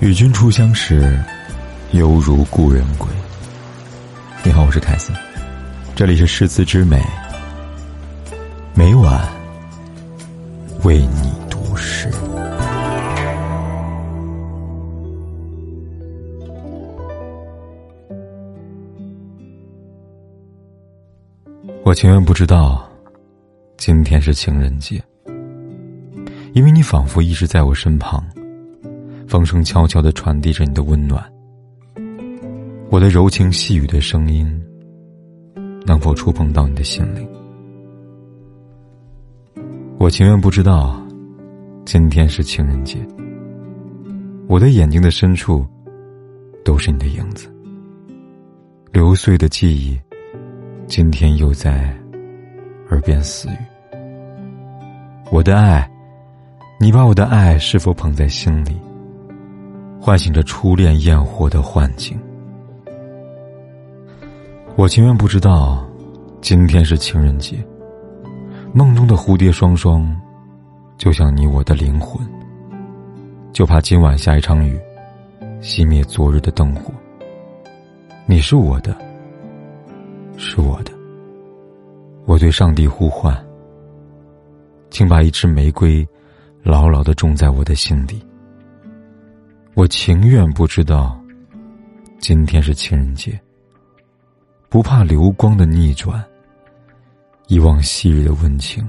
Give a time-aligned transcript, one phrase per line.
[0.00, 1.20] 与君初相识，
[1.90, 3.08] 犹如故人归。
[4.44, 5.12] 你好，我是凯森，
[5.96, 7.02] 这里是诗词之美，
[8.76, 9.28] 每晚
[10.84, 12.08] 为你读诗。
[21.82, 22.88] 我情愿不知道，
[23.76, 25.02] 今天是情人节，
[26.52, 28.24] 因为你仿佛一直在我身旁。
[29.28, 31.22] 风声悄悄的传递着你的温暖，
[32.88, 34.48] 我的柔情细语的声音，
[35.84, 37.28] 能否触碰到你的心灵？
[39.98, 40.98] 我情愿不知道，
[41.84, 42.96] 今天是情人节。
[44.46, 45.62] 我的眼睛的深处，
[46.64, 47.54] 都是你的影子。
[48.90, 50.00] 流碎的记忆，
[50.86, 51.94] 今天又在
[52.88, 53.58] 耳边私语。
[55.30, 55.86] 我的爱，
[56.80, 58.74] 你把我的爱是否捧在心里？
[60.00, 62.18] 唤醒着初恋焰火的幻境。
[64.76, 65.84] 我情愿不知道，
[66.40, 67.56] 今天是情人节。
[68.72, 70.16] 梦中的蝴蝶双双，
[70.96, 72.24] 就像你我的灵魂。
[73.52, 74.78] 就怕今晚下一场雨，
[75.60, 76.92] 熄灭昨日的灯火。
[78.24, 78.96] 你是我的，
[80.36, 80.92] 是我的。
[82.24, 83.36] 我对上帝呼唤，
[84.90, 86.06] 请把一支玫瑰，
[86.62, 88.22] 牢牢的种在我的心底。
[89.78, 91.16] 我情愿不知道，
[92.18, 93.40] 今天是情人节。
[94.68, 96.20] 不怕流光的逆转，
[97.46, 98.84] 遗忘昔日的温情。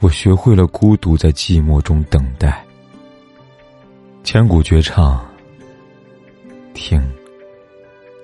[0.00, 2.64] 我学会了孤独，在寂寞中等待。
[4.24, 5.24] 千古绝唱，
[6.74, 7.00] 听，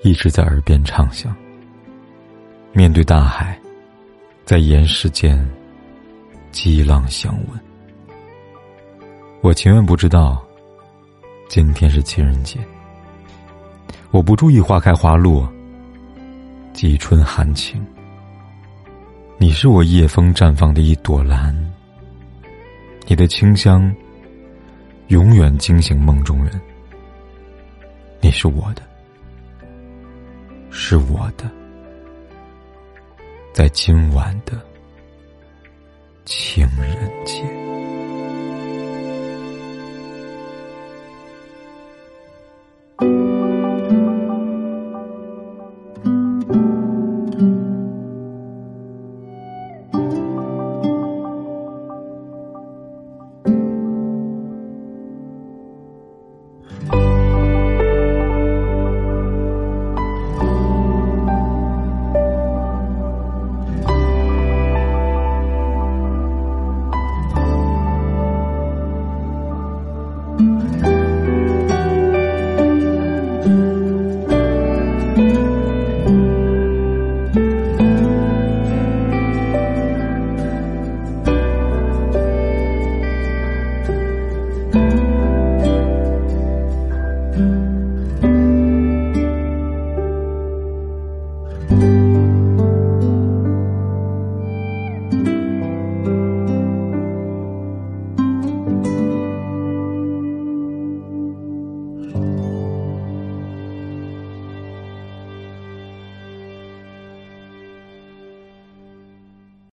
[0.03, 1.33] 一直在耳边唱响。
[2.73, 3.56] 面对大海，
[4.45, 5.48] 在岩石间，
[6.51, 7.61] 激浪相吻。
[9.42, 10.45] 我情愿不知道。
[11.51, 12.61] 今天是情人节，
[14.12, 15.52] 我不注意花开花落，
[16.73, 17.85] 几春寒情。
[19.36, 21.52] 你是我夜风绽放的一朵兰，
[23.08, 23.92] 你的清香
[25.08, 26.52] 永远惊醒梦中人。
[28.20, 28.83] 你是我的，
[30.70, 31.51] 是我的，
[33.53, 34.57] 在今晚的
[36.24, 37.60] 情人节。